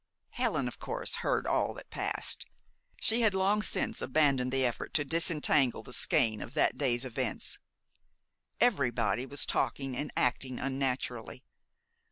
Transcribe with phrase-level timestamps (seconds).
[0.31, 2.47] Helen, of course, heard all that passed.
[2.99, 7.59] She had long since abandoned the effort to disentangle the skein of that day's events.
[8.59, 11.43] Everybody was talking and acting unnaturally.